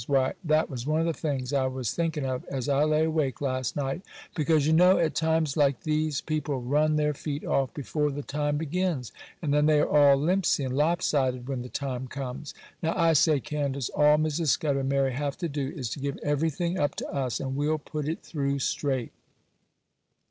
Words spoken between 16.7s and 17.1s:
up to